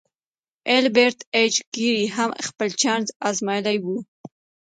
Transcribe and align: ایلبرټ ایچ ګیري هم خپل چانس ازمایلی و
ایلبرټ 0.69 1.19
ایچ 1.35 1.55
ګیري 1.75 2.05
هم 2.15 2.29
خپل 2.47 2.69
چانس 2.81 3.07
ازمایلی 3.29 3.77
و 3.83 3.85